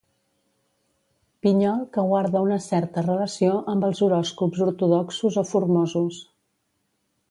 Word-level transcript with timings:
Pinyol 1.47 1.83
que 1.97 2.05
guarda 2.13 2.43
una 2.47 2.59
certa 2.69 3.05
relació 3.09 3.61
amb 3.75 3.89
els 3.91 4.03
horòscops 4.09 4.67
ortodoxos 4.71 5.43
o 5.45 5.49
formosos. 5.55 6.23